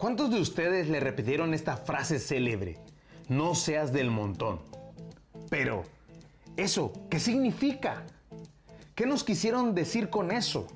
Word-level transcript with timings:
¿Cuántos 0.00 0.30
de 0.30 0.40
ustedes 0.40 0.88
le 0.88 0.98
repitieron 0.98 1.52
esta 1.52 1.76
frase 1.76 2.18
célebre? 2.18 2.78
No 3.28 3.54
seas 3.54 3.92
del 3.92 4.10
montón. 4.10 4.58
Pero, 5.50 5.82
¿eso 6.56 6.90
qué 7.10 7.20
significa? 7.20 8.04
¿Qué 8.94 9.04
nos 9.04 9.24
quisieron 9.24 9.74
decir 9.74 10.08
con 10.08 10.30
eso? 10.30 10.68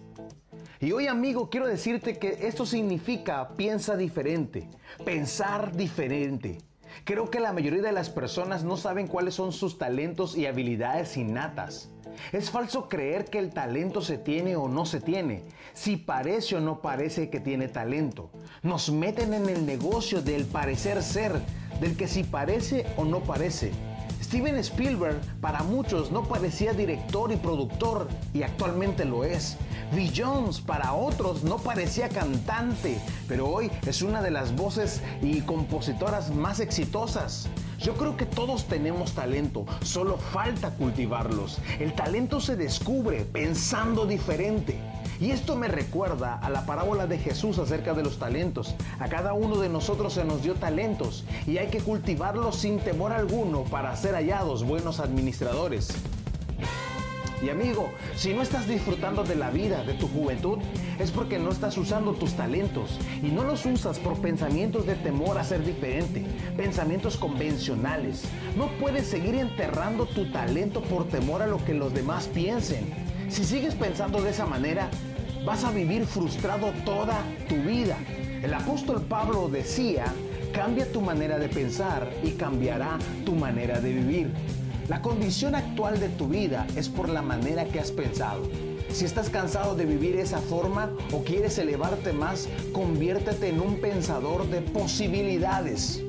Y 0.79 0.92
hoy 0.92 1.06
amigo, 1.06 1.49
quiero 1.49 1.67
decirte 1.67 2.19
que 2.19 2.47
esto 2.47 2.67
significa 2.67 3.49
piensa 3.56 3.97
diferente, 3.97 4.69
pensar 5.06 5.75
diferente. 5.75 6.59
Creo 7.04 7.31
que 7.31 7.41
la 7.41 7.54
mayoría 7.54 7.81
de 7.81 7.93
las 7.93 8.11
personas 8.11 8.63
no 8.63 8.77
saben 8.77 9.09
cuáles 9.09 9.37
son 9.37 9.53
sus 9.53 9.79
talentos 9.79 10.37
y 10.37 10.45
habilidades 10.45 11.17
innatas. 11.17 11.91
Es 12.33 12.51
falso 12.51 12.88
creer 12.88 13.26
que 13.26 13.38
el 13.38 13.51
talento 13.51 14.01
se 14.01 14.19
tiene 14.19 14.56
o 14.56 14.69
no 14.69 14.87
se 14.87 15.01
tiene, 15.01 15.42
si 15.72 15.97
parece 15.97 16.56
o 16.56 16.61
no 16.61 16.80
parece 16.80 17.30
que 17.30 17.41
tiene 17.41 17.69
talento. 17.69 18.30
Nos 18.62 18.91
meten 18.91 19.34
en 19.34 19.48
el 19.48 19.66
negocio 19.66 20.23
del 20.23 20.45
parecer 20.45 21.03
ser, 21.03 21.41
del 21.80 21.97
que 21.97 22.09
si 22.09 22.25
parece 22.25 22.87
o 22.97 23.05
no 23.05 23.20
parece. 23.20 23.73
Steven 24.24 24.56
Spielberg 24.56 25.20
para 25.42 25.62
muchos 25.62 26.10
no 26.10 26.23
parecía 26.23 26.73
director 26.73 27.30
y 27.30 27.37
productor 27.37 28.09
y 28.33 28.42
actualmente 28.42 29.05
lo 29.05 29.23
es. 29.23 29.59
V. 29.92 30.10
Jones 30.16 30.62
para 30.62 30.95
otros 30.95 31.45
no 31.45 31.59
parecía 31.59 32.09
cantante, 32.09 32.98
pero 33.28 33.47
hoy 33.47 33.70
es 33.87 34.00
una 34.00 34.23
de 34.23 34.30
las 34.30 34.56
voces 34.56 35.02
y 35.20 35.42
compositoras 35.42 36.34
más 36.34 36.60
exitosas. 36.60 37.50
Yo 37.78 37.97
creo 37.98 38.16
que 38.16 38.24
todos 38.24 38.64
tenemos 38.64 39.12
talento, 39.12 39.66
solo 39.83 40.16
falta 40.16 40.70
cultivarlos. 40.70 41.59
El 41.78 41.92
talento 41.92 42.41
se 42.41 42.56
descubre 42.56 43.27
pensando 43.27 44.06
diferente. 44.06 44.80
Y 45.21 45.31
esto 45.31 45.57
me 45.57 45.69
recuerda 45.69 46.35
a 46.35 46.51
la 46.51 46.67
parábola 46.67 47.07
de 47.07 47.19
Jesús 47.19 47.59
acerca 47.59 47.95
de 47.95 48.03
los 48.03 48.19
talentos. 48.19 48.75
A 48.98 49.09
cada 49.09 49.33
uno 49.33 49.59
de 49.59 49.69
nosotros 49.69 50.15
se 50.15 50.25
nos 50.25 50.43
dio 50.43 50.55
talentos 50.55 51.25
y 51.47 51.59
hay 51.59 51.69
que 51.69 51.81
cultivarlos 51.81 52.56
sin 52.56 52.79
temor 52.81 53.12
alguno 53.12 53.65
para 53.65 53.97
ser 53.97 54.15
hallados 54.15 54.65
buenos 54.65 55.01
administradores. 55.01 55.89
Y 57.45 57.51
amigo, 57.51 57.91
si 58.17 58.33
no 58.33 58.41
estás 58.41 58.67
disfrutando 58.67 59.23
de 59.23 59.34
la 59.34 59.51
vida, 59.51 59.84
de 59.84 59.93
tu 59.93 60.09
juventud, 60.09 60.59
es 60.98 61.11
porque 61.11 61.39
no 61.39 61.51
estás 61.51 61.77
usando 61.77 62.15
tus 62.15 62.33
talentos 62.33 62.99
y 63.23 63.27
no 63.27 63.45
los 63.45 63.67
usas 63.67 63.99
por 63.99 64.19
pensamientos 64.21 64.87
de 64.87 64.95
temor 64.95 65.37
a 65.37 65.45
ser 65.45 65.62
diferente, 65.62 66.25
pensamientos 66.56 67.19
convencionales. 67.19 68.23
No 68.56 68.69
puedes 68.81 69.06
seguir 69.06 69.34
enterrando 69.34 70.06
tu 70.06 70.31
talento 70.33 70.81
por 70.83 71.06
temor 71.09 71.43
a 71.43 71.47
lo 71.47 71.62
que 71.62 71.75
los 71.75 71.93
demás 71.93 72.28
piensen. 72.28 73.14
Si 73.28 73.44
sigues 73.44 73.75
pensando 73.75 74.22
de 74.22 74.30
esa 74.30 74.47
manera, 74.47 74.89
vas 75.44 75.64
a 75.64 75.70
vivir 75.70 76.06
frustrado 76.06 76.72
toda 76.84 77.19
tu 77.48 77.56
vida. 77.56 77.97
El 78.42 78.55
apóstol 78.55 79.03
Pablo 79.03 79.48
decía, 79.48 80.06
cambia 80.53 80.91
tu 80.91 81.00
manera 81.00 81.39
de 81.39 81.48
pensar 81.48 82.11
y 82.22 82.33
cambiará 82.33 82.98
tu 83.25 83.34
manera 83.34 83.81
de 83.81 83.92
vivir. 83.92 84.31
La 84.89 85.00
condición 85.00 85.55
actual 85.55 85.98
de 85.98 86.11
tu 86.11 86.28
vida 86.28 86.66
es 86.77 86.89
por 86.89 87.08
la 87.08 87.22
manera 87.22 87.64
que 87.64 87.81
has 87.81 87.91
pensado. 87.91 88.42
Si 88.92 89.05
estás 89.05 89.31
cansado 89.31 89.75
de 89.75 89.86
vivir 89.86 90.16
esa 90.16 90.38
forma 90.38 90.91
o 91.11 91.25
quieres 91.25 91.59
elevarte 91.59 92.12
más, 92.12 92.48
conviértete 92.72 93.48
en 93.48 93.61
un 93.61 93.81
pensador 93.81 94.47
de 94.48 94.61
posibilidades. 94.61 96.05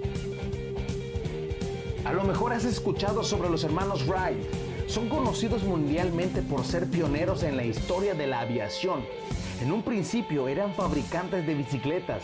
A 2.04 2.14
lo 2.14 2.24
mejor 2.24 2.54
has 2.54 2.66
escuchado 2.66 3.24
sobre 3.24 3.50
los 3.50 3.64
hermanos 3.64 4.06
Wright. 4.06 4.65
Son 4.88 5.10
conocidos 5.10 5.64
mundialmente 5.64 6.42
por 6.42 6.64
ser 6.64 6.88
pioneros 6.88 7.44
en 7.44 7.58
la 7.58 7.66
historia 7.66 8.14
de 8.14 8.28
la 8.28 8.42
aviación. 8.42 9.04
En 9.62 9.72
un 9.72 9.82
principio 9.82 10.48
eran 10.48 10.74
fabricantes 10.74 11.46
de 11.48 11.56
bicicletas, 11.56 12.22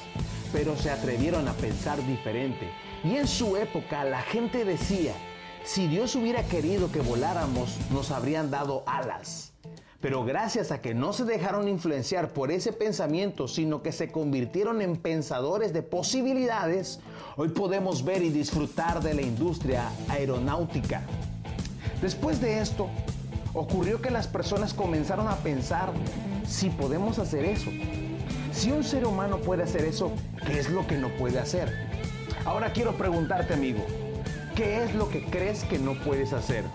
pero 0.54 0.78
se 0.78 0.92
atrevieron 0.92 1.48
a 1.48 1.54
pensar 1.54 2.06
diferente. 2.06 2.70
Y 3.04 3.16
en 3.16 3.28
su 3.28 3.58
época 3.58 4.04
la 4.04 4.22
gente 4.22 4.64
decía, 4.64 5.14
si 5.64 5.88
Dios 5.88 6.16
hubiera 6.16 6.44
querido 6.44 6.92
que 6.92 7.02
voláramos, 7.02 7.78
nos 7.92 8.12
habrían 8.12 8.52
dado 8.52 8.84
alas. 8.86 9.54
Pero 10.00 10.24
gracias 10.24 10.72
a 10.72 10.82
que 10.82 10.94
no 10.94 11.14
se 11.14 11.26
dejaron 11.26 11.68
influenciar 11.68 12.34
por 12.34 12.52
ese 12.52 12.74
pensamiento, 12.74 13.48
sino 13.48 13.82
que 13.82 13.92
se 13.92 14.12
convirtieron 14.12 14.82
en 14.82 14.98
pensadores 14.98 15.74
de 15.74 15.84
posibilidades, 15.84 17.00
hoy 17.38 17.50
podemos 17.50 18.04
ver 18.04 18.22
y 18.24 18.30
disfrutar 18.30 19.02
de 19.02 19.16
la 19.16 19.22
industria 19.22 19.90
aeronáutica. 20.10 21.04
Después 22.02 22.42
de 22.42 22.60
esto, 22.60 22.90
ocurrió 23.54 24.02
que 24.02 24.12
las 24.12 24.28
personas 24.28 24.74
comenzaron 24.74 25.28
a 25.28 25.36
pensar 25.38 25.92
si 26.48 26.70
podemos 26.70 27.20
hacer 27.20 27.46
eso. 27.46 27.70
Si 28.52 28.72
un 28.72 28.84
ser 28.84 29.06
humano 29.06 29.38
puede 29.38 29.64
hacer 29.64 29.86
eso, 29.86 30.12
¿qué 30.46 30.60
es 30.60 30.70
lo 30.70 30.86
que 30.88 30.98
no 30.98 31.10
puede 31.10 31.40
hacer? 31.40 31.72
Ahora 32.46 32.74
quiero 32.74 32.98
preguntarte, 32.98 33.54
amigo, 33.54 33.86
¿Qué 34.56 34.84
es 34.84 34.94
lo 34.94 35.10
que 35.10 35.24
crees 35.24 35.64
que 35.64 35.80
no 35.80 35.94
puedes 35.94 36.34
hacer? 36.34 36.66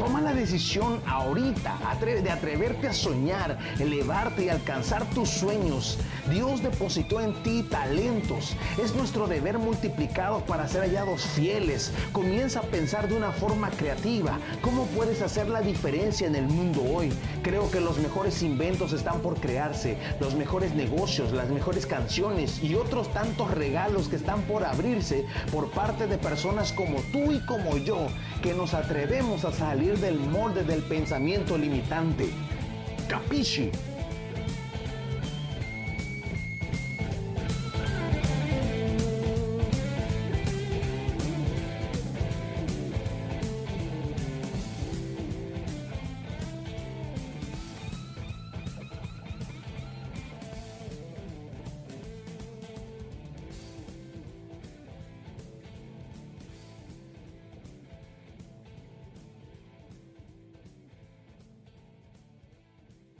Toma 0.00 0.22
la 0.22 0.32
decisión 0.32 0.98
ahorita 1.06 1.76
de 2.00 2.30
atreverte 2.30 2.88
a 2.88 2.92
soñar, 2.94 3.58
elevarte 3.78 4.46
y 4.46 4.48
alcanzar 4.48 5.04
tus 5.10 5.28
sueños. 5.28 5.98
Dios 6.30 6.62
depositó 6.62 7.20
en 7.20 7.34
ti 7.42 7.62
talentos. 7.64 8.56
Es 8.82 8.94
nuestro 8.94 9.26
deber 9.26 9.58
multiplicado 9.58 10.42
para 10.46 10.66
ser 10.66 10.82
hallados 10.82 11.26
fieles. 11.26 11.92
Comienza 12.12 12.60
a 12.60 12.62
pensar 12.62 13.08
de 13.08 13.16
una 13.16 13.32
forma 13.32 13.68
creativa. 13.70 14.38
¿Cómo 14.62 14.86
puedes 14.86 15.20
hacer 15.20 15.48
la 15.48 15.60
diferencia 15.60 16.26
en 16.26 16.34
el 16.34 16.46
mundo 16.46 16.82
hoy? 16.82 17.12
Creo 17.42 17.70
que 17.70 17.80
los 17.80 17.98
mejores 17.98 18.42
inventos 18.42 18.94
están 18.94 19.20
por 19.20 19.38
crearse, 19.38 19.98
los 20.20 20.34
mejores 20.34 20.74
negocios, 20.74 21.32
las 21.32 21.50
mejores 21.50 21.84
canciones 21.84 22.62
y 22.62 22.74
otros 22.74 23.12
tantos 23.12 23.50
regalos 23.50 24.08
que 24.08 24.16
están 24.16 24.40
por 24.42 24.64
abrirse 24.64 25.26
por 25.52 25.70
parte 25.70 26.06
de 26.06 26.16
personas 26.16 26.72
como 26.72 27.00
tú 27.12 27.32
y 27.32 27.44
como 27.44 27.76
yo, 27.76 28.06
que 28.40 28.54
nos 28.54 28.74
atrevemos 28.74 29.44
a 29.44 29.52
salir 29.52 29.98
del 29.98 30.18
molde 30.18 30.64
del 30.64 30.82
pensamiento 30.82 31.58
limitante. 31.58 32.30
Capisci? 33.08 33.70